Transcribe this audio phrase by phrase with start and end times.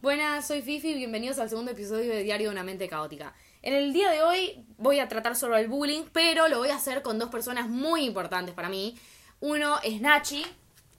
[0.00, 3.34] Buenas, soy Fifi y bienvenidos al segundo episodio de Diario de una mente caótica.
[3.62, 6.76] En el día de hoy voy a tratar sobre el bullying, pero lo voy a
[6.76, 8.96] hacer con dos personas muy importantes para mí.
[9.40, 10.44] Uno es Nachi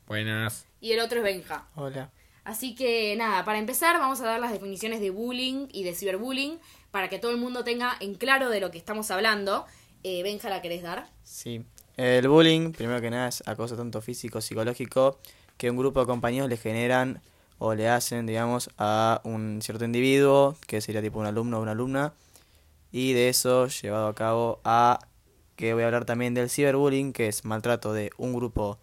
[0.05, 0.65] Buenas.
[0.81, 1.67] y el otro es Benja.
[1.75, 2.11] Hola.
[2.43, 6.59] Así que nada, para empezar vamos a dar las definiciones de bullying y de ciberbullying
[6.91, 9.65] para que todo el mundo tenga en claro de lo que estamos hablando.
[10.03, 11.07] Eh, Benja, ¿la querés dar?
[11.23, 11.63] Sí.
[11.95, 15.19] El bullying, primero que nada, es acoso tanto físico, psicológico,
[15.57, 17.21] que un grupo de compañeros le generan
[17.59, 21.71] o le hacen, digamos, a un cierto individuo, que sería tipo un alumno o una
[21.71, 22.13] alumna,
[22.91, 24.99] y de eso llevado a cabo a,
[25.55, 28.79] que voy a hablar también del ciberbullying, que es maltrato de un grupo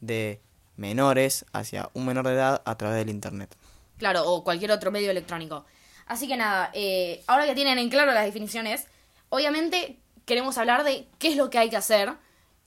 [0.00, 0.40] de
[0.76, 3.56] menores hacia un menor de edad a través del Internet.
[3.96, 5.64] Claro, o cualquier otro medio electrónico.
[6.06, 8.86] Así que nada, eh, ahora que tienen en claro las definiciones,
[9.28, 12.12] obviamente queremos hablar de qué es lo que hay que hacer.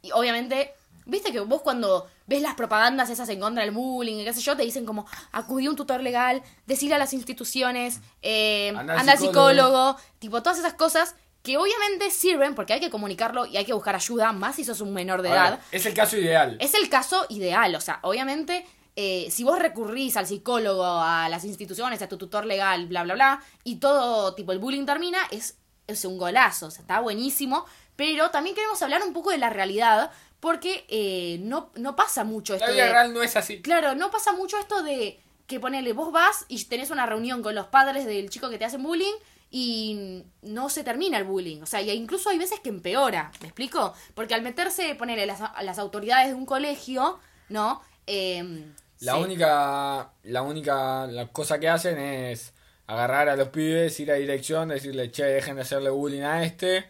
[0.02, 0.74] Y obviamente,
[1.06, 4.42] viste que vos cuando ves las propagandas esas en contra del bullying y qué sé
[4.42, 8.94] yo, te dicen como acudir a un tutor legal, decir a las instituciones, eh, Anda
[8.94, 9.50] al psicólogo.
[9.50, 13.74] psicólogo, tipo todas esas cosas que obviamente sirven porque hay que comunicarlo y hay que
[13.74, 15.60] buscar ayuda, más si sos un menor de ver, edad.
[15.72, 16.58] es el caso ideal.
[16.60, 21.44] Es el caso ideal, o sea, obviamente, eh, si vos recurrís al psicólogo, a las
[21.44, 25.58] instituciones, a tu tutor legal, bla, bla, bla, y todo, tipo, el bullying termina, es,
[25.88, 29.50] es un golazo, o sea, está buenísimo, pero también queremos hablar un poco de la
[29.50, 32.92] realidad, porque eh, no, no pasa mucho esto La vida de...
[32.92, 33.62] real no es así.
[33.62, 37.54] Claro, no pasa mucho esto de que ponele, vos vas y tenés una reunión con
[37.56, 39.14] los padres del chico que te hacen bullying
[39.52, 41.62] y no se termina el bullying.
[41.62, 43.94] O sea, y incluso hay veces que empeora, ¿me explico?
[44.16, 47.82] Porque al meterse, ponele, las, a las autoridades de un colegio, ¿no?
[48.08, 48.66] Eh,
[49.02, 52.54] La única, la única la cosa que hacen es
[52.88, 56.90] agarrar a los pibes, ir a dirección, decirle, che, dejen de hacerle bullying a este.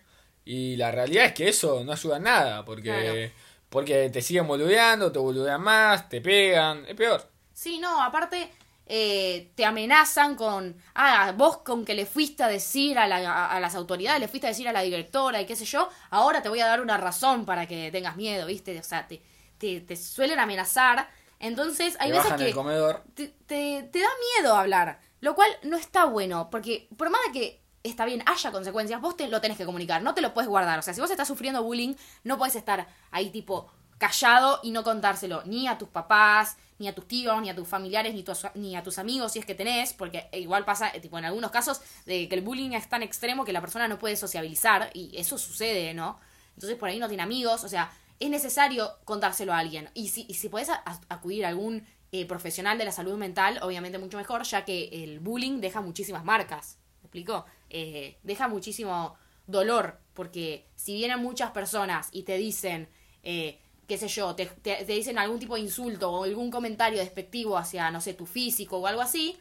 [0.53, 3.31] Y la realidad es que eso no ayuda en nada, porque, Claro.
[3.69, 7.25] porque te siguen boludeando, te boludean más, te pegan, es peor.
[7.53, 8.51] Sí, no, aparte
[8.93, 13.55] eh, te amenazan con, ah, vos con que le fuiste a decir a, la- a-
[13.55, 16.41] a las autoridades, le fuiste a decir a la directora y qué sé yo, ahora
[16.41, 18.77] te voy a dar una razón para que tengas miedo, ¿viste?
[18.77, 19.21] O sea, te,
[19.57, 21.07] te, te suelen amenazar.
[21.39, 23.03] Entonces, hay te veces que el comedor.
[23.15, 27.39] te, te, te da miedo hablar, lo cual no está bueno, porque por más de
[27.39, 30.49] que está bien, haya consecuencias, vos te lo tenés que comunicar, no te lo puedes
[30.49, 30.79] guardar.
[30.79, 34.83] O sea, si vos estás sufriendo bullying, no puedes estar ahí tipo callado y no
[34.83, 38.25] contárselo ni a tus papás, ni a tus tíos, ni a tus familiares, ni,
[38.55, 41.51] ni a tus amigos si es que tenés, porque igual pasa, eh, tipo en algunos
[41.51, 45.15] casos, de que el bullying es tan extremo que la persona no puede sociabilizar y
[45.15, 46.19] eso sucede, ¿no?
[46.55, 49.89] Entonces por ahí no tiene amigos, o sea, es necesario contárselo a alguien.
[49.93, 50.69] Y si, y si podés
[51.09, 55.19] acudir a algún eh, profesional de la salud mental, obviamente mucho mejor, ya que el
[55.19, 56.80] bullying deja muchísimas marcas.
[57.13, 57.45] ¿Me explico?
[57.69, 62.87] Eh, deja muchísimo dolor, porque si vienen muchas personas y te dicen,
[63.23, 66.99] eh, qué sé yo, te, te- te dicen algún tipo de insulto o algún comentario
[66.99, 69.37] despectivo hacia, no sé, tu físico o algo así,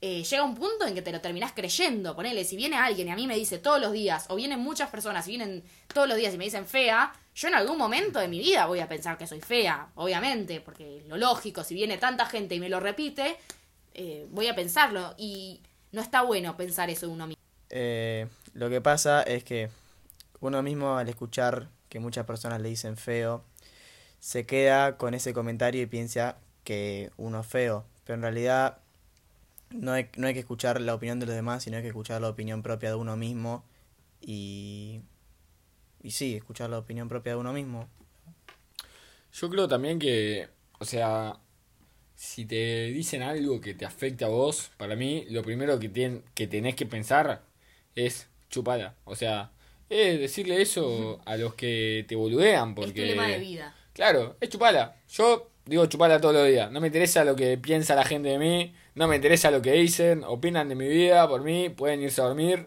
[0.00, 2.16] eh, llega un punto en que te lo terminás creyendo.
[2.16, 4.88] Ponele, si viene alguien y a mí me dice todos los días, o vienen muchas
[4.88, 8.28] personas y vienen todos los días y me dicen fea, yo en algún momento de
[8.28, 12.24] mi vida voy a pensar que soy fea, obviamente, porque lo lógico, si viene tanta
[12.24, 13.36] gente y me lo repite,
[13.92, 15.14] eh, voy a pensarlo.
[15.18, 15.60] Y
[15.92, 17.42] no está bueno pensar eso de uno mismo.
[17.70, 19.70] Eh, lo que pasa es que
[20.40, 23.44] uno mismo al escuchar que muchas personas le dicen feo,
[24.20, 27.84] se queda con ese comentario y piensa que uno es feo.
[28.04, 28.78] Pero en realidad
[29.70, 32.20] no hay, no hay que escuchar la opinión de los demás, sino hay que escuchar
[32.20, 33.64] la opinión propia de uno mismo.
[34.20, 35.00] Y,
[36.02, 37.88] y sí, escuchar la opinión propia de uno mismo.
[39.32, 40.48] Yo creo también que,
[40.78, 41.38] o sea,
[42.20, 46.20] si te dicen algo que te afecta a vos, para mí lo primero que, tien-
[46.34, 47.40] que tenés que pensar
[47.94, 48.94] es chupala.
[49.06, 49.52] O sea,
[49.88, 53.04] es decirle eso a los que te boludean, porque...
[53.04, 53.74] Es tu lema de vida.
[53.94, 54.96] Claro, es chupala.
[55.08, 56.70] Yo digo chupala todos los días.
[56.70, 59.72] No me interesa lo que piensa la gente de mí, no me interesa lo que
[59.72, 62.66] dicen, opinan de mi vida por mí, pueden irse a dormir.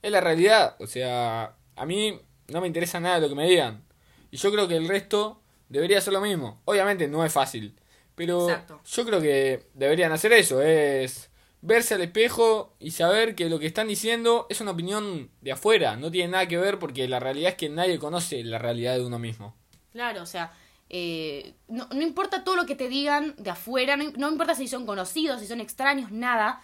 [0.00, 0.76] Es la realidad.
[0.78, 3.82] O sea, a mí no me interesa nada lo que me digan.
[4.30, 6.62] Y yo creo que el resto debería hacer lo mismo.
[6.64, 7.74] Obviamente no es fácil.
[8.14, 8.80] Pero Exacto.
[8.84, 10.62] yo creo que deberían hacer eso.
[10.62, 11.30] Es
[11.60, 15.96] verse al espejo y saber que lo que están diciendo es una opinión de afuera.
[15.96, 19.04] No tiene nada que ver porque la realidad es que nadie conoce la realidad de
[19.04, 19.56] uno mismo.
[19.90, 20.52] Claro, o sea,
[20.90, 24.68] eh, no, no importa todo lo que te digan de afuera, no, no importa si
[24.68, 26.60] son conocidos, si son extraños, nada.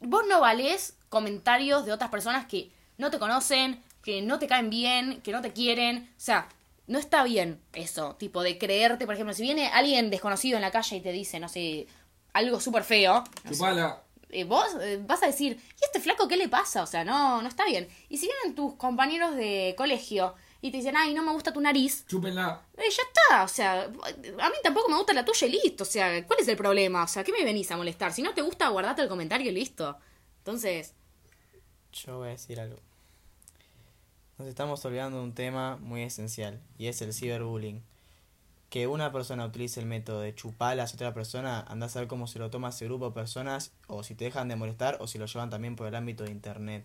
[0.00, 4.70] Vos no valés comentarios de otras personas que no te conocen, que no te caen
[4.70, 6.10] bien, que no te quieren.
[6.16, 6.48] O sea,
[6.88, 10.70] no está bien eso, tipo de creerte, por ejemplo, si viene alguien desconocido en la
[10.72, 11.86] calle y te dice, no sé,
[12.32, 14.02] algo súper feo, no sé, Chupala.
[14.30, 16.82] eh, vos eh, vas a decir, ¿y este flaco qué le pasa?
[16.82, 17.88] O sea, no, no está bien.
[18.08, 21.60] Y si vienen tus compañeros de colegio y te dicen, ay, no me gusta tu
[21.60, 22.62] nariz, Chúpenla.
[22.76, 25.86] eh, ya está, o sea, a mí tampoco me gusta la tuya y listo, o
[25.86, 27.04] sea, ¿cuál es el problema?
[27.04, 28.12] O sea, ¿qué me venís a molestar?
[28.12, 29.96] Si no te gusta, guardate el comentario y listo.
[30.38, 30.94] Entonces,
[31.92, 32.76] Yo voy a decir algo.
[34.38, 37.82] Nos estamos olvidando de un tema muy esencial y es el ciberbullying.
[38.70, 42.28] Que una persona utilice el método de chupar a otra persona, anda a saber cómo
[42.28, 45.18] se lo toma ese grupo de personas, o si te dejan de molestar, o si
[45.18, 46.84] lo llevan también por el ámbito de internet.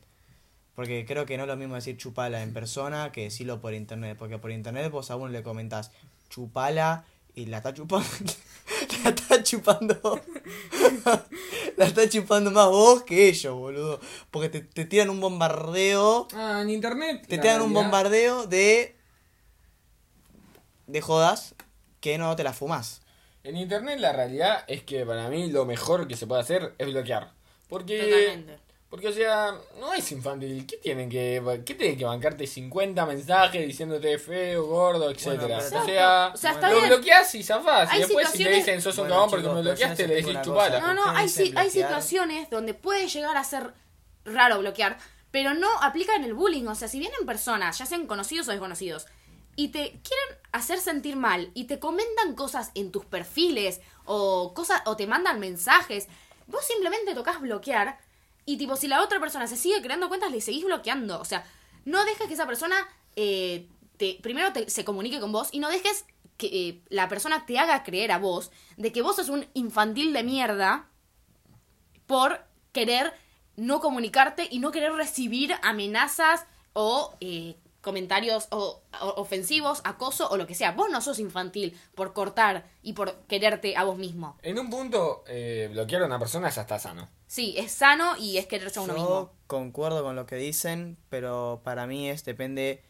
[0.74, 4.18] Porque creo que no es lo mismo decir chupala en persona que decirlo por internet.
[4.18, 5.92] Porque por internet vos a uno le comentás
[6.30, 7.06] chupala
[7.36, 8.08] y la está chupando.
[9.04, 9.96] la está chupando.
[11.78, 14.00] la está chupando más vos que ellos, boludo.
[14.32, 16.28] Porque te, te tiran un bombardeo.
[16.34, 17.26] Ah, en internet.
[17.28, 18.96] Te tiran un bombardeo de.
[20.88, 21.56] de jodas
[22.00, 23.02] que no te las fumas.
[23.44, 26.88] En internet la realidad es que para mí lo mejor que se puede hacer es
[26.88, 27.32] bloquear.
[27.68, 28.00] Porque.
[28.00, 28.63] totalmente.
[28.94, 30.68] Porque, o sea, no es infantil.
[30.68, 35.58] ¿Qué tienen que, qué tienen que bancarte 50 mensajes diciéndote feo, gordo, etcétera?
[35.58, 36.90] o sea, O sea, está lo bien.
[36.90, 37.90] bloqueas y zafás.
[37.90, 40.38] Hay y después si te dicen sos un Bueno, cagón porque me bloqueaste, le decís
[40.44, 40.80] chupala.
[40.80, 43.74] No, no, hay, si- hay situaciones donde puede llegar a ser
[44.26, 45.00] raro bloquear,
[45.32, 46.68] pero no aplica en el bullying.
[46.68, 49.08] O sea, si vienen personas, ya sean conocidos o desconocidos,
[49.56, 54.84] y te quieren hacer sentir mal y te comentan cosas en tus perfiles o cosas
[54.86, 56.08] o te mandan mensajes,
[56.46, 57.98] vos simplemente tocas bloquear
[58.46, 61.20] y tipo si la otra persona se sigue creando cuentas le seguís bloqueando.
[61.20, 61.46] O sea,
[61.86, 62.76] no dejes que esa persona
[63.16, 63.68] eh,
[63.98, 66.06] te primero te- se comunique con vos y no dejes
[66.38, 70.14] que eh, la persona te haga creer a vos de que vos sos un infantil
[70.14, 70.88] de mierda
[72.06, 73.14] por querer
[73.56, 78.82] no comunicarte y no querer recibir amenazas o eh, comentarios o,
[79.16, 80.72] ofensivos, acoso o lo que sea.
[80.72, 84.38] Vos no sos infantil por cortar y por quererte a vos mismo.
[84.42, 87.08] En un punto, eh, bloquear a una persona ya está sano.
[87.34, 89.32] Sí, es sano y es quererse a uno Yo mismo.
[89.48, 92.84] concuerdo con lo que dicen, pero para mí es depende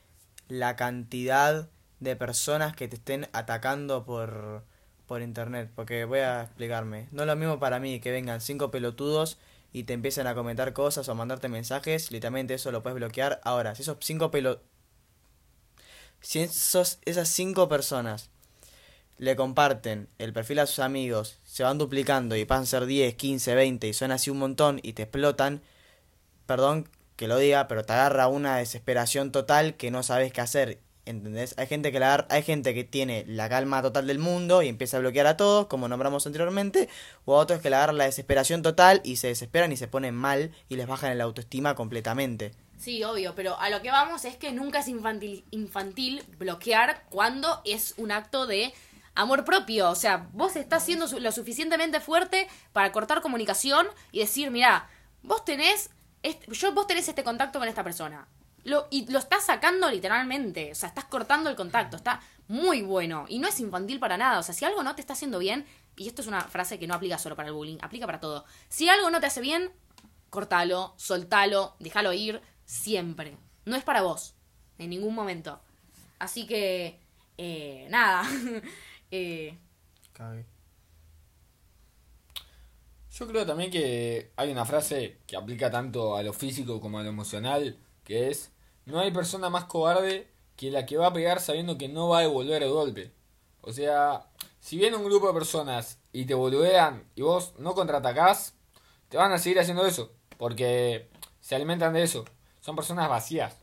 [0.49, 1.69] la cantidad
[2.01, 4.65] de personas que te estén atacando por,
[5.07, 5.71] por internet.
[5.73, 7.07] Porque voy a explicarme.
[7.13, 9.37] No es lo mismo para mí que vengan cinco pelotudos
[9.71, 12.11] y te empiecen a comentar cosas o a mandarte mensajes.
[12.11, 13.39] Literalmente eso lo puedes bloquear.
[13.45, 14.59] Ahora, si esos cinco pelo...
[16.19, 18.29] Si esos, esas cinco personas
[19.17, 23.15] le comparten el perfil a sus amigos, se van duplicando y pasan a ser 10,
[23.15, 25.61] 15, 20 y son así un montón y te explotan,
[26.45, 30.79] perdón que lo diga, pero te agarra una desesperación total que no sabes qué hacer.
[31.05, 31.53] ¿Entendés?
[31.57, 34.97] Hay gente que la hay gente que tiene la calma total del mundo y empieza
[34.97, 36.87] a bloquear a todos, como nombramos anteriormente,
[37.25, 40.15] o a otros que le agarran la desesperación total y se desesperan y se ponen
[40.15, 42.53] mal y les bajan el autoestima completamente.
[42.77, 47.93] Sí, obvio, pero a lo que vamos es que nunca es infantil bloquear cuando es
[47.97, 48.73] un acto de
[49.15, 49.89] amor propio.
[49.89, 54.87] O sea, vos estás siendo lo suficientemente fuerte para cortar comunicación y decir, mira,
[55.21, 55.89] vos tenés,
[56.21, 58.27] este- yo, vos tenés este contacto con esta persona.
[58.89, 60.71] Y lo estás sacando literalmente.
[60.71, 61.97] O sea, estás cortando el contacto.
[61.97, 63.25] Está muy bueno.
[63.27, 64.39] Y no es infantil para nada.
[64.39, 65.65] O sea, si algo no te está haciendo bien,
[65.97, 68.45] y esto es una frase que no aplica solo para el bullying, aplica para todo.
[68.69, 69.71] Si algo no te hace bien,
[70.29, 73.37] cortalo, soltalo, déjalo ir, siempre.
[73.65, 74.33] No es para vos,
[74.77, 75.59] en ningún momento.
[76.19, 76.99] Así que,
[77.37, 78.23] eh, nada.
[79.13, 79.57] eh,
[83.11, 87.03] Yo creo también que hay una frase que aplica tanto a lo físico como a
[87.03, 88.51] lo emocional, que es,
[88.85, 92.19] no hay persona más cobarde que la que va a pegar sabiendo que no va
[92.19, 93.11] a devolver el golpe.
[93.61, 94.25] O sea,
[94.59, 98.55] si viene un grupo de personas y te boludean y vos no contraatacás,
[99.09, 101.07] te van a seguir haciendo eso, porque
[101.39, 102.25] se alimentan de eso.
[102.61, 103.62] Son personas vacías.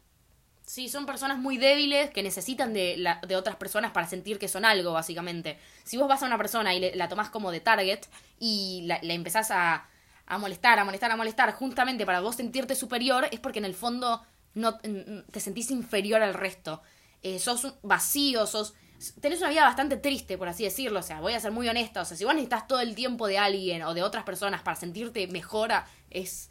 [0.71, 4.49] Sí, son personas muy débiles que necesitan de, la- de otras personas para sentir que
[4.49, 5.59] son algo, básicamente.
[5.85, 8.01] Si vos vas a una persona y le- la tomás como de target
[8.39, 9.89] y la, la empezás a,
[10.27, 13.75] a molestar, a molestar, a molestar, justamente para vos sentirte superior, es porque en el
[13.75, 14.23] fondo
[14.55, 16.83] no te sentís inferior al resto.
[17.23, 18.75] Eh, sos vacío, sos...
[19.21, 21.01] Tenés una vida bastante triste, por así decirlo.
[21.01, 22.03] O sea, voy a ser muy honesta.
[22.03, 24.77] O sea, si vos necesitas todo el tiempo de alguien o de otras personas para
[24.77, 26.51] sentirte mejora, es,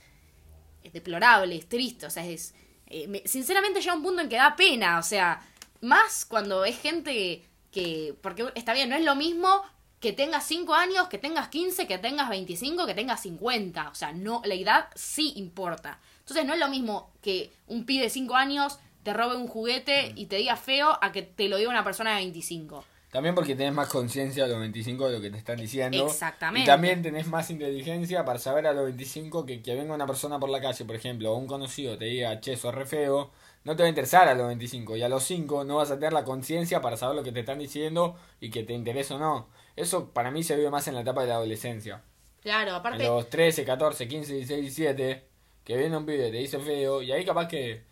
[0.83, 2.05] es deplorable, es triste.
[2.05, 2.53] O sea, es.
[2.89, 4.99] Eh, me- sinceramente llega un punto en que da pena.
[4.99, 5.41] O sea,
[5.81, 8.15] más cuando es gente que.
[8.21, 9.61] Porque está bien, no es lo mismo
[9.99, 13.89] que tengas 5 años, que tengas 15, que tengas 25, que tengas 50.
[13.89, 15.99] O sea, no, la edad sí importa.
[16.19, 20.13] Entonces no es lo mismo que un pibe de 5 años te robe un juguete
[20.15, 22.85] y te diga feo a que te lo diga una persona de 25.
[23.11, 26.05] También porque tenés más conciencia a los 25 de lo que te están diciendo.
[26.05, 26.63] Exactamente.
[26.63, 30.39] Y también tenés más inteligencia para saber a los 25 que, que venga una persona
[30.39, 33.31] por la calle, por ejemplo, o un conocido te diga, che, sos re feo,
[33.63, 34.95] no te va a interesar a los 25.
[34.95, 37.39] Y a los 5 no vas a tener la conciencia para saber lo que te
[37.39, 39.47] están diciendo y que te interesa o no.
[39.75, 42.03] Eso para mí se vive más en la etapa de la adolescencia.
[42.41, 43.03] Claro, En aparte.
[43.05, 45.27] los 13, 14, 15, 16, 17,
[45.63, 47.83] que viene un pibe, te dice feo, y ahí capaz que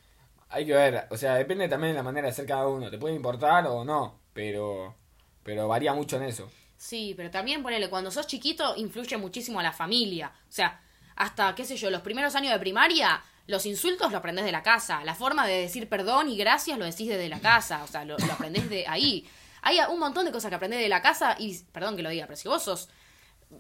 [0.50, 2.90] hay que ver, o sea, depende también de la manera de ser cada uno.
[2.90, 4.96] Te puede importar o no, pero,
[5.48, 6.52] pero varía mucho en eso.
[6.76, 10.34] Sí, pero también ponele, cuando sos chiquito influye muchísimo a la familia.
[10.50, 10.82] O sea,
[11.16, 14.62] hasta, qué sé yo, los primeros años de primaria, los insultos lo aprendés de la
[14.62, 15.06] casa.
[15.06, 17.82] La forma de decir perdón y gracias lo decís desde la casa.
[17.86, 19.26] O sea, lo, lo aprendés de ahí.
[19.62, 22.26] Hay un montón de cosas que aprendés de la casa y, perdón que lo diga,
[22.26, 22.90] pero si vos sos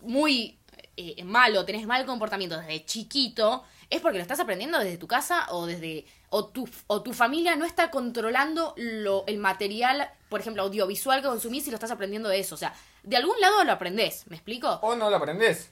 [0.01, 0.59] muy
[0.97, 5.47] eh, malo, tenés mal comportamiento desde chiquito, es porque lo estás aprendiendo desde tu casa
[5.51, 10.63] o desde o tu, o tu familia no está controlando lo, el material, por ejemplo,
[10.63, 12.55] audiovisual que consumís y lo estás aprendiendo de eso.
[12.55, 14.79] O sea, de algún lado lo aprendés, ¿me explico?
[14.81, 15.71] O no lo aprendés.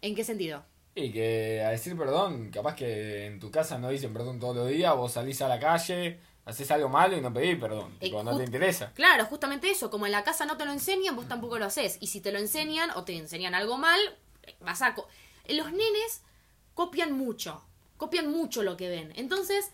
[0.00, 0.64] ¿En qué sentido?
[0.94, 4.68] Y que a decir perdón, capaz que en tu casa no dicen perdón todos los
[4.68, 8.22] días, vos salís a la calle, haces algo malo y no pedís perdón, Eh, tipo,
[8.22, 8.92] no te interesa.
[8.94, 9.90] Claro, justamente eso.
[9.90, 11.96] Como en la casa no te lo enseñan, vos tampoco lo haces.
[12.00, 14.00] Y si te lo enseñan o te enseñan algo mal,
[14.60, 14.94] vas a...
[15.48, 16.22] Los nenes
[16.74, 17.64] copian mucho.
[17.96, 19.12] Copian mucho lo que ven.
[19.16, 19.70] Entonces,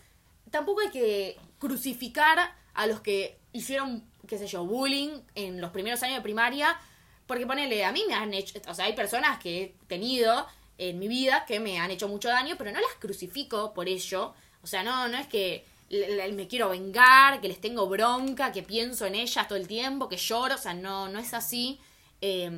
[0.51, 6.01] tampoco hay que crucificar a los que hicieron, qué sé yo, bullying en los primeros
[6.03, 6.79] años de primaria.
[7.27, 8.59] Porque ponele, a mí me han hecho...
[8.67, 12.29] O sea, hay personas que he tenido en mi vida que me han hecho mucho
[12.29, 14.33] daño, pero no las crucifico por ello.
[14.63, 19.05] O sea, no, no es que me quiero vengar, que les tengo bronca, que pienso
[19.05, 21.79] en ellas todo el tiempo, que lloro, o sea, no, no es así.
[22.21, 22.49] Eh,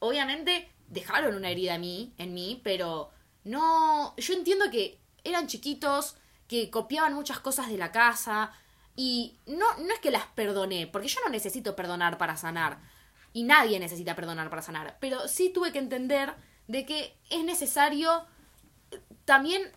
[0.00, 3.10] obviamente dejaron una herida a mí, en mí, pero
[3.44, 6.16] no, yo entiendo que eran chiquitos,
[6.48, 8.52] que copiaban muchas cosas de la casa,
[8.96, 12.78] y no, no es que las perdoné, porque yo no necesito perdonar para sanar,
[13.32, 16.34] y nadie necesita perdonar para sanar, pero sí tuve que entender
[16.68, 18.24] de que es necesario
[19.24, 19.72] también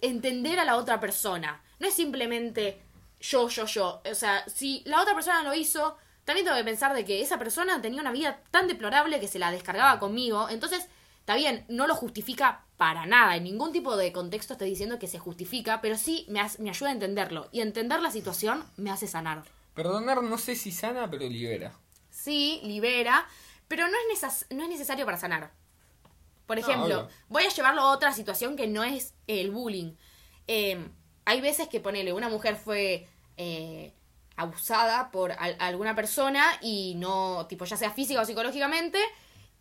[0.00, 1.62] entender a la otra persona.
[1.78, 2.82] No es simplemente
[3.20, 4.02] yo, yo, yo.
[4.10, 7.38] O sea, si la otra persona lo hizo, también tengo que pensar de que esa
[7.38, 10.48] persona tenía una vida tan deplorable que se la descargaba conmigo.
[10.50, 10.88] Entonces,
[11.20, 13.36] está bien, no lo justifica para nada.
[13.36, 16.70] En ningún tipo de contexto estoy diciendo que se justifica, pero sí me, hace- me
[16.70, 17.48] ayuda a entenderlo.
[17.52, 19.44] Y entender la situación me hace sanar.
[19.74, 21.72] Perdonar no sé si sana, pero libera.
[22.10, 23.26] Sí, libera,
[23.68, 25.52] pero no es, neces- no es necesario para sanar.
[26.46, 29.94] Por No, ejemplo, voy a llevarlo a otra situación que no es el bullying.
[30.46, 30.88] Eh,
[31.24, 33.92] hay veces que ponele, una mujer fue eh,
[34.36, 38.98] abusada por al- alguna persona y no, tipo, ya sea física o psicológicamente,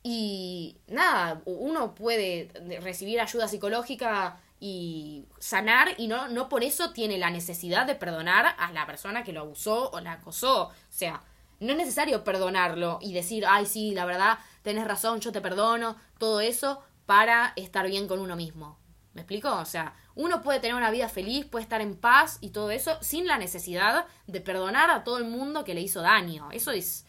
[0.07, 7.17] y nada, uno puede recibir ayuda psicológica y sanar y no, no por eso tiene
[7.17, 10.65] la necesidad de perdonar a la persona que lo abusó o la acosó.
[10.65, 11.23] O sea,
[11.59, 15.95] no es necesario perdonarlo y decir, ay, sí, la verdad, tenés razón, yo te perdono,
[16.19, 18.77] todo eso para estar bien con uno mismo.
[19.15, 19.55] ¿Me explico?
[19.55, 22.95] O sea, uno puede tener una vida feliz, puede estar en paz y todo eso
[23.01, 26.51] sin la necesidad de perdonar a todo el mundo que le hizo daño.
[26.51, 27.07] Eso es,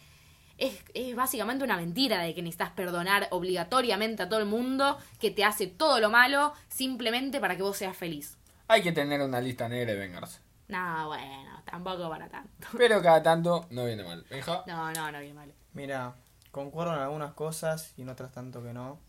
[0.57, 5.31] es, es básicamente una mentira de que necesitas perdonar obligatoriamente a todo el mundo que
[5.31, 8.37] te hace todo lo malo simplemente para que vos seas feliz.
[8.67, 10.39] Hay que tener una lista negra y vengarse.
[10.67, 12.67] No, bueno, tampoco para tanto.
[12.77, 14.25] Pero cada tanto no viene mal.
[14.29, 15.53] Benja, No, no, no bien mal.
[15.73, 16.15] Mira,
[16.51, 18.99] concuerdo en algunas cosas y en otras tanto que no.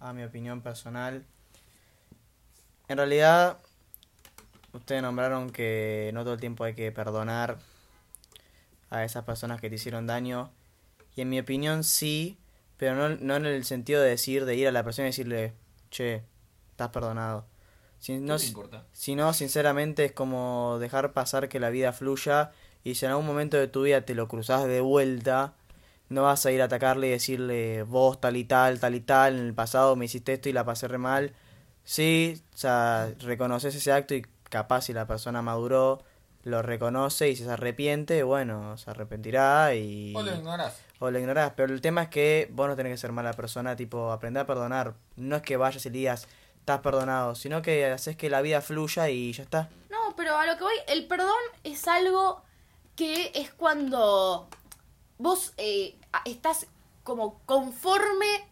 [0.00, 1.24] A mi opinión personal.
[2.88, 3.58] En realidad,
[4.72, 7.58] ustedes nombraron que no todo el tiempo hay que perdonar
[8.90, 10.50] a esas personas que te hicieron daño.
[11.16, 12.38] Y en mi opinión sí,
[12.76, 15.52] pero no, no en el sentido de decir, de ir a la persona y decirle,
[15.90, 16.22] che,
[16.70, 17.46] estás perdonado.
[17.98, 18.86] Si, no, ¿qué te si- importa?
[18.92, 22.52] si no, sinceramente es como dejar pasar que la vida fluya
[22.84, 25.54] y si en algún momento de tu vida te lo cruzas de vuelta,
[26.08, 29.38] no vas a ir a atacarle y decirle vos tal y tal, tal y tal,
[29.38, 31.32] en el pasado me hiciste esto y la pasé re mal.
[31.84, 36.02] Sí, o sea, reconoces ese acto y capaz si la persona maduró,
[36.44, 40.12] lo reconoce y si se arrepiente, bueno, se arrepentirá y...
[40.12, 40.80] Vos lo ignorás.
[40.98, 43.76] O lo ignorás, pero el tema es que vos no tenés que ser mala persona,
[43.76, 44.94] tipo, aprender a perdonar.
[45.16, 49.08] No es que vayas y digas, estás perdonado, sino que haces que la vida fluya
[49.08, 49.68] y ya está.
[49.90, 51.30] No, pero a lo que voy, el perdón
[51.64, 52.42] es algo
[52.96, 54.48] que es cuando
[55.18, 56.66] vos eh, estás
[57.02, 58.46] como conforme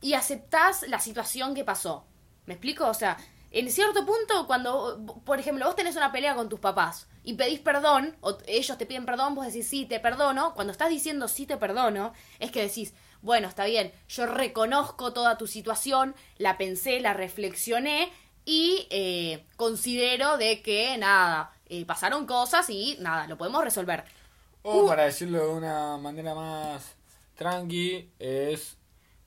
[0.00, 2.04] y aceptás la situación que pasó.
[2.46, 2.86] ¿Me explico?
[2.88, 3.16] O sea,
[3.50, 7.60] en cierto punto, cuando, por ejemplo, vos tenés una pelea con tus papás y pedís
[7.60, 11.46] perdón, o ellos te piden perdón, vos decís sí, te perdono, cuando estás diciendo sí,
[11.46, 17.00] te perdono, es que decís, bueno, está bien, yo reconozco toda tu situación, la pensé,
[17.00, 18.10] la reflexioné
[18.44, 24.04] y eh, considero de que, nada, eh, pasaron cosas y nada, lo podemos resolver.
[24.62, 24.86] O Uh.
[24.86, 26.96] para decirlo de una manera más
[27.34, 28.76] tranqui, es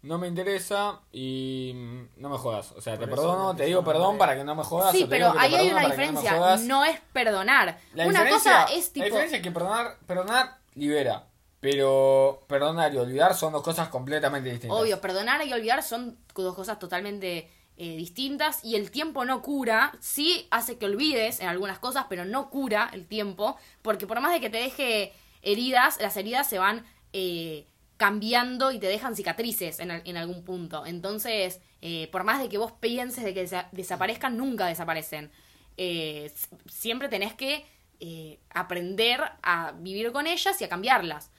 [0.04, 1.74] no me interesa y
[2.18, 2.74] no me jodas.
[2.74, 4.92] O sea, te Por perdono, te digo perdón para que no me jodas.
[4.92, 7.80] Sí, o te digo pero te ahí hay una no diferencia, no es perdonar.
[7.94, 9.06] La una diferencia- cosa es La tipo...
[9.06, 11.28] diferencia es que perdonar, perdonar libera.
[11.62, 14.78] Pero perdonar y olvidar son dos cosas completamente distintas.
[14.78, 19.94] Obvio, perdonar y olvidar son dos cosas totalmente eh, distintas y el tiempo no cura,
[20.02, 24.34] sí hace que olvides en algunas cosas, pero no cura el tiempo, porque por más
[24.34, 27.66] de que te deje heridas, las heridas se van eh,
[27.98, 30.86] cambiando y te dejan cicatrices en, al- en algún punto.
[30.86, 35.32] Entonces, eh, por más de que vos pienses de que desa- desaparezcan, nunca desaparecen.
[35.78, 36.32] Eh,
[36.68, 37.66] siempre tenés que
[38.00, 41.32] eh, aprender a vivir con ellas y a cambiarlas.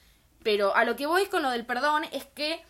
[0.43, 2.61] Pero a lo que voy con lo del perdón es que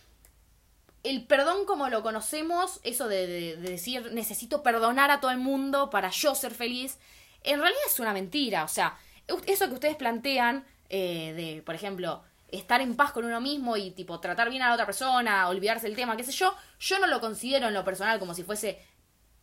[1.03, 5.37] el perdón como lo conocemos, eso de, de- de decir necesito perdonar a todo el
[5.37, 6.97] mundo para yo ser feliz,
[7.43, 8.63] en realidad es una mentira.
[8.63, 8.97] O sea,
[9.45, 14.19] eso que ustedes plantean de, por ejemplo, estar en paz con uno mismo y tipo
[14.19, 17.19] tratar bien a la otra persona, olvidarse del tema, qué sé yo, yo no lo
[17.19, 18.79] considero en lo personal como si fuese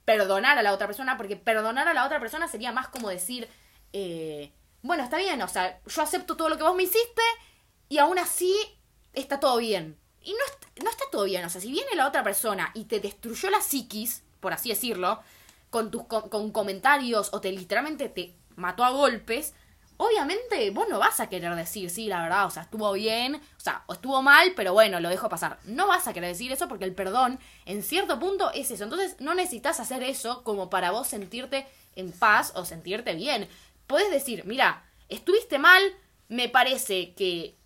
[0.04, 3.48] perdonar a la otra persona, porque perdonar a la otra persona sería más como decir,
[3.92, 7.22] eh, bueno, está bien, o sea, yo acepto todo lo que vos me hiciste
[7.88, 8.54] y aún así
[9.12, 9.96] está todo bien.
[10.24, 12.84] Y no, est- no está todo bien, o sea, si viene la otra persona y
[12.84, 15.20] te destruyó la psiquis, por así decirlo,
[15.70, 19.54] con tus con comentarios o te literalmente te mató a golpes,
[20.06, 23.60] obviamente vos no vas a querer decir, sí, la verdad, o sea, estuvo bien, o
[23.60, 25.58] sea, estuvo mal, pero bueno, lo dejo pasar.
[25.64, 28.84] No vas a querer decir eso porque el perdón, en cierto punto, es eso.
[28.84, 31.66] Entonces, no necesitas hacer eso como para vos sentirte
[31.96, 33.48] en paz o sentirte bien.
[33.86, 35.82] Podés decir, mira, estuviste mal,
[36.28, 37.56] me parece que,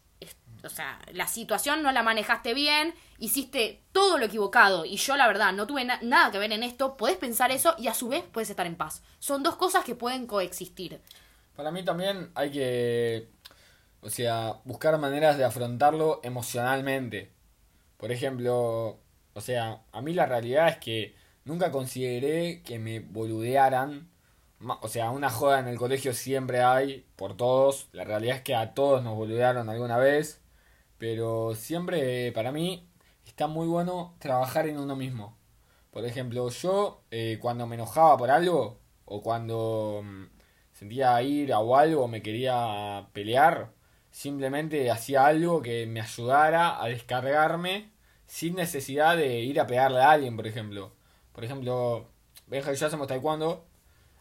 [0.65, 5.29] o sea, la situación no la manejaste bien, hiciste todo lo equivocado y yo la
[5.29, 8.09] verdad no tuve na- nada que ver en esto, podés pensar eso y a su
[8.09, 9.03] vez puedes estar en paz.
[9.21, 11.01] Son dos cosas que pueden coexistir.
[11.57, 13.29] Para mí también hay que,
[14.01, 17.33] o sea, buscar maneras de afrontarlo emocionalmente.
[17.97, 19.01] Por ejemplo,
[19.35, 24.11] o sea, a mí la realidad es que nunca consideré que me boludearan.
[24.83, 27.89] O sea, una joda en el colegio siempre hay, por todos.
[27.93, 30.43] La realidad es que a todos nos boludearon alguna vez.
[30.99, 32.89] Pero siempre, para mí,
[33.27, 35.37] está muy bueno trabajar en uno mismo.
[35.91, 40.25] Por ejemplo, yo eh, cuando me enojaba por algo, o cuando mm,
[40.77, 43.73] sentía ira o algo, me quería pelear,
[44.11, 47.91] simplemente hacía algo que me ayudara a descargarme
[48.27, 50.93] sin necesidad de ir a pegarle a alguien, por ejemplo.
[51.33, 52.09] Por ejemplo,
[52.47, 53.65] Benja y yo hacemos taekwondo.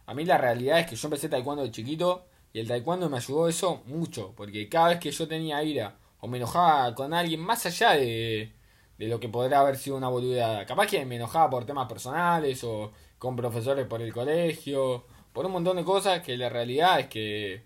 [0.05, 3.17] A mí la realidad es que yo empecé taekwondo de chiquito y el taekwondo me
[3.17, 7.41] ayudó eso mucho, porque cada vez que yo tenía ira o me enojaba con alguien,
[7.41, 8.53] más allá de,
[8.97, 12.63] de lo que podrá haber sido una boludeada, capaz que me enojaba por temas personales
[12.63, 17.07] o con profesores por el colegio, por un montón de cosas que la realidad es
[17.07, 17.63] que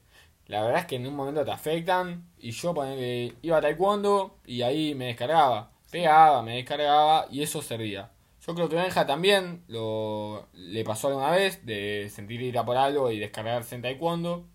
[0.47, 4.37] la verdad es que en un momento te afectan y yo ponele, iba a taekwondo
[4.47, 8.09] y ahí me descargaba, pegaba, me descargaba y eso servía.
[8.45, 13.11] Yo creo que Benja también lo le pasó alguna vez de sentir ira por algo
[13.11, 14.45] y descargarse en taekwondo.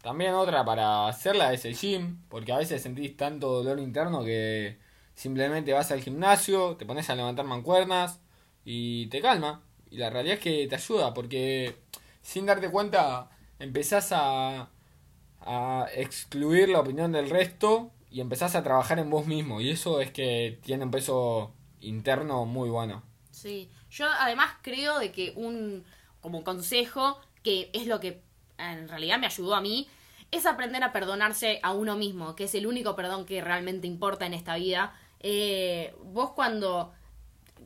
[0.00, 4.78] También otra para hacerla es el gym, porque a veces sentís tanto dolor interno que
[5.14, 8.20] simplemente vas al gimnasio, te pones a levantar mancuernas
[8.64, 9.62] y te calma.
[9.90, 11.76] Y la realidad es que te ayuda, porque
[12.24, 14.70] sin darte cuenta empezás a,
[15.42, 19.60] a excluir la opinión del resto y empezás a trabajar en vos mismo.
[19.60, 23.02] Y eso es que tiene un peso interno muy bueno.
[23.30, 25.84] Sí, yo además creo de que un
[26.20, 28.22] como consejo que es lo que
[28.56, 29.86] en realidad me ayudó a mí
[30.30, 34.24] es aprender a perdonarse a uno mismo, que es el único perdón que realmente importa
[34.24, 34.98] en esta vida.
[35.20, 36.94] Eh, vos cuando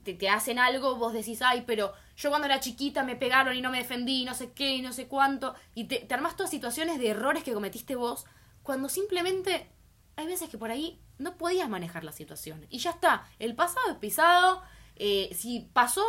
[0.03, 3.63] te, te hacen algo, vos decís, ay, pero yo cuando era chiquita me pegaron y
[3.63, 6.37] no me defendí, y no sé qué, y no sé cuánto, y te, te armás
[6.37, 8.27] todas situaciones de errores que cometiste vos,
[8.65, 9.71] cuando simplemente
[10.17, 12.67] hay veces que por ahí no podías manejar la situación.
[12.71, 14.63] Y ya está, el pasado es pisado,
[14.97, 16.05] eh, si pasó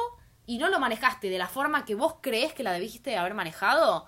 [0.48, 4.08] y no lo manejaste de la forma que vos crees que la debiste haber manejado,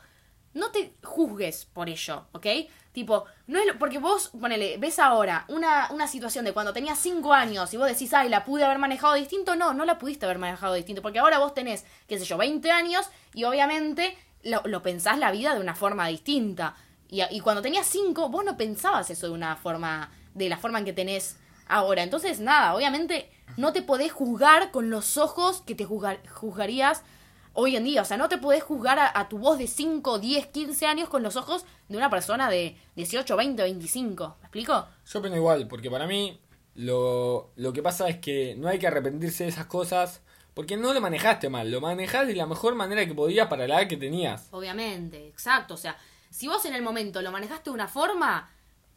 [0.56, 2.48] no te juzgues por ello, ¿ok?
[2.94, 7.00] Tipo, no es lo- porque vos, ponele, ves ahora una, una situación de cuando tenías
[7.00, 10.26] 5 años y vos decís, ay, la pude haber manejado distinto, no, no la pudiste
[10.26, 14.62] haber manejado distinto, porque ahora vos tenés, qué sé yo, 20 años y obviamente lo,
[14.66, 16.76] lo pensás la vida de una forma distinta.
[17.10, 20.80] Y, y cuando tenías 5, vos no pensabas eso de una forma, de la forma
[20.80, 22.04] en que tenés ahora.
[22.04, 27.04] Entonces, nada, obviamente no te podés juzgar con los ojos que te juzgar- juzgarías
[27.54, 28.02] hoy en día.
[28.02, 31.10] O sea, no te podés juzgar a, a tu voz de 5, 10, 15 años
[31.10, 34.36] con los ojos de una persona de 18, 20, 25.
[34.40, 34.88] ¿Me explico?
[35.06, 36.40] Yo opino igual, porque para mí
[36.76, 40.22] lo, lo que pasa es que no hay que arrepentirse de esas cosas
[40.54, 43.80] porque no lo manejaste mal, lo manejaste de la mejor manera que podías para la
[43.80, 44.48] edad que tenías.
[44.52, 45.76] Obviamente, exacto.
[45.76, 45.98] O sea,
[46.30, 48.50] si vos en el momento lo manejaste de una forma,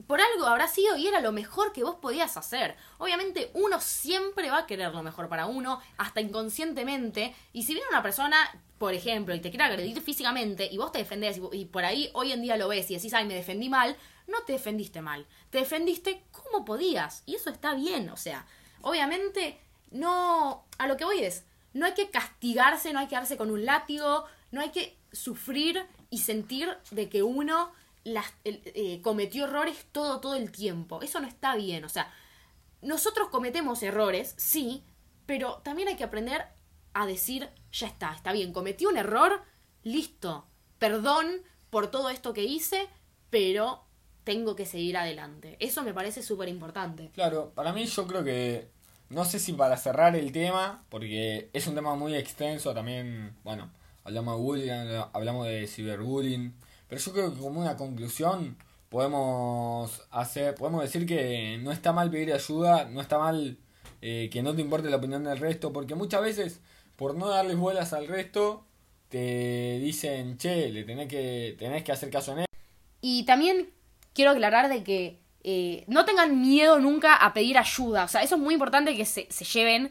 [0.07, 2.77] por algo habrá sido y era lo mejor que vos podías hacer.
[2.99, 7.35] Obviamente uno siempre va a querer lo mejor para uno, hasta inconscientemente.
[7.53, 8.37] Y si viene una persona,
[8.79, 12.11] por ejemplo, y te quiere agredir físicamente y vos te defendés y, y por ahí
[12.13, 15.27] hoy en día lo ves y decís, ay, me defendí mal, no te defendiste mal.
[15.51, 17.23] Te defendiste como podías.
[17.27, 18.11] Y eso está bien.
[18.11, 18.47] O sea,
[18.83, 19.59] obviamente
[19.91, 20.65] no...
[20.77, 23.65] A lo que voy es, no hay que castigarse, no hay que darse con un
[23.65, 27.73] látigo, no hay que sufrir y sentir de que uno
[28.05, 31.03] las, eh, cometió errores todo, todo el tiempo.
[31.03, 32.13] Eso no está bien, o sea,
[32.83, 34.85] nosotros cometemos errores, sí,
[35.27, 36.45] pero también hay que aprender
[36.93, 39.43] a decir, ya está, está bien, cometí un error,
[39.83, 40.47] listo,
[40.79, 42.89] perdón por todo esto que hice,
[43.31, 43.85] pero
[44.23, 45.57] tengo que seguir adelante.
[45.61, 47.11] Eso me parece súper importante.
[47.15, 48.69] Claro, para mí yo creo que,
[49.09, 53.71] no sé si para cerrar el tema, porque es un tema muy extenso también, bueno,
[54.05, 56.55] hablamos de bullying, hablamos de ciberbullying,
[56.89, 58.57] pero yo creo que como una conclusión
[58.89, 63.59] podemos hacer, podemos decir que no está mal pedir ayuda, no está mal
[64.01, 66.61] eh, que no te importe la opinión del resto, porque muchas veces
[66.97, 68.65] por no darles bolas al resto
[69.09, 72.47] te dicen, che, le tenés que, tenés que hacer caso en él.
[73.01, 73.71] Y también
[74.13, 78.05] quiero aclarar de que eh, no tengan miedo nunca a pedir ayuda.
[78.05, 79.91] O sea, eso es muy importante que se, se lleven.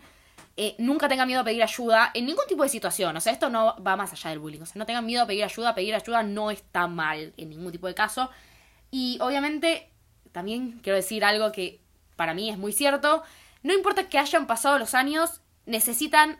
[0.56, 3.18] Eh, nunca tengan miedo a pedir ayuda en ningún tipo de situación.
[3.18, 4.62] O sea, esto no va más allá del bullying.
[4.62, 5.74] O sea, no tengan miedo a pedir ayuda.
[5.74, 8.30] Pedir ayuda no está mal en ningún tipo de caso.
[8.92, 9.90] Y obviamente,
[10.32, 11.82] también quiero decir algo que
[12.16, 13.24] para mí es muy cierto.
[13.64, 16.40] No importa que hayan pasado los años, necesitan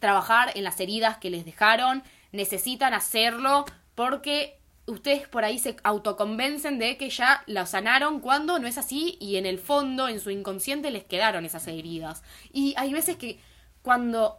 [0.00, 6.78] trabajar en las heridas que les dejaron, necesitan hacerlo porque ustedes por ahí se autoconvencen
[6.78, 10.30] de que ya la sanaron cuando no es así y en el fondo, en su
[10.30, 12.22] inconsciente, les quedaron esas heridas.
[12.52, 13.40] Y hay veces que
[13.84, 14.38] cuando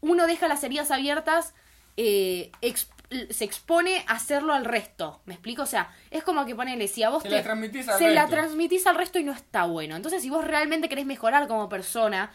[0.00, 1.54] uno deja las heridas abiertas,
[1.96, 2.50] eh,
[3.30, 5.20] se expone a hacerlo al resto.
[5.26, 5.62] ¿Me explico?
[5.62, 7.36] O sea, es como que ponele, si a vos Se te.
[7.36, 8.36] la transmitís al se la resto.
[8.36, 9.94] transmitís al resto y no está bueno.
[9.94, 12.32] Entonces, si vos realmente querés mejorar como persona.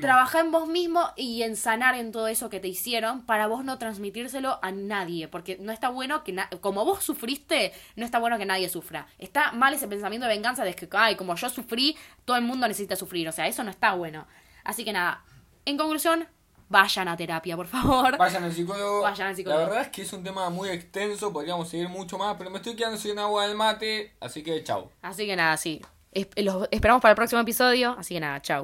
[0.00, 3.62] Trabaja en vos mismo y en sanar en todo eso que te hicieron para vos
[3.62, 5.28] no transmitírselo a nadie.
[5.28, 9.06] Porque no está bueno que, como vos sufriste, no está bueno que nadie sufra.
[9.18, 12.66] Está mal ese pensamiento de venganza de que, ay, como yo sufrí, todo el mundo
[12.66, 13.28] necesita sufrir.
[13.28, 14.26] O sea, eso no está bueno.
[14.64, 15.24] Así que nada,
[15.64, 16.26] en conclusión,
[16.68, 18.16] vayan a terapia, por favor.
[18.18, 19.02] Vayan al psicólogo.
[19.02, 19.60] Vayan al psicólogo.
[19.60, 22.56] La verdad es que es un tema muy extenso, podríamos seguir mucho más, pero me
[22.58, 24.90] estoy quedando sin agua del mate, así que chau.
[25.02, 25.80] Así que nada, sí.
[26.12, 27.94] Es- los esperamos para el próximo episodio.
[27.98, 28.58] Así que nada, chau.